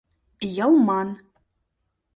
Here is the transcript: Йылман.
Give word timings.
Йылман. 0.55 1.09